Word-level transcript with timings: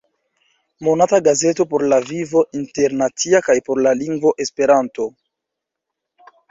Monata 0.85 1.19
gazeto 1.27 1.67
por 1.73 1.85
la 1.93 2.01
vivo 2.13 2.43
internacia 2.63 3.45
kaj 3.49 3.59
por 3.69 3.83
la 3.89 3.97
lingvo 4.01 4.35
Esperanto. 4.47 5.11